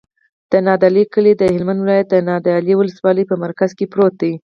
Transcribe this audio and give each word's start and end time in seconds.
د 0.51 0.53
نادعلي 0.67 1.03
کلی 1.13 1.33
د 1.37 1.43
هلمند 1.53 1.79
ولایت، 1.81 2.09
نادعلي 2.29 2.73
ولسوالي 2.77 3.23
په 3.27 3.35
مرکز 3.43 3.69
کې 3.77 3.89
پروت 3.91 4.13
دی. 4.21 4.33